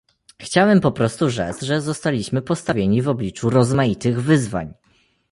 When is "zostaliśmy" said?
1.81-2.41